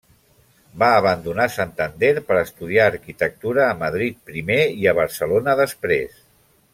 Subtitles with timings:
[0.83, 6.19] Va abandonar Santander per estudiar arquitectura a Madrid, primer, i a Barcelona, després.